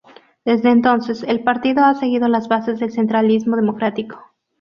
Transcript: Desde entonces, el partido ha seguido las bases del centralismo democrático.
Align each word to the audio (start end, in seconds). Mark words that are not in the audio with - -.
Desde 0.45 0.71
entonces, 0.71 1.21
el 1.21 1.43
partido 1.43 1.85
ha 1.85 1.93
seguido 1.93 2.27
las 2.27 2.47
bases 2.47 2.79
del 2.79 2.91
centralismo 2.91 3.55
democrático. 3.55 4.33